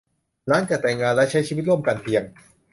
[0.47, 2.23] หลังจากแต่งงานและใช้ชีวิตร่วมกันเพียง